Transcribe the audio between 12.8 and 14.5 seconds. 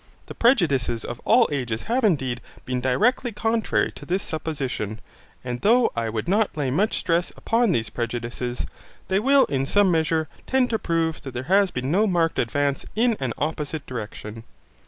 in an opposite direction.